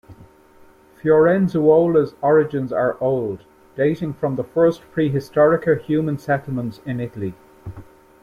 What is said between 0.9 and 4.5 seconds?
Fiorenzuola's origins are old, dating from the